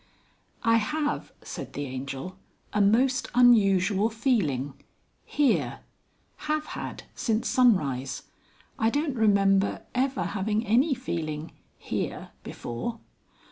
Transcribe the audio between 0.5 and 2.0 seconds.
"I have," said the